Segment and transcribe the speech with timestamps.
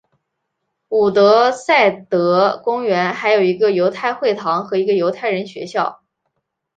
[0.89, 6.01] 伍德塞德公园还有一个犹太会堂和一个犹太人学校。